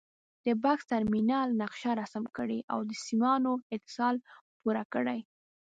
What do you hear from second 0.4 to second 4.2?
د بکس ټرمینل نقشه رسم کړئ او د سیمانو اتصال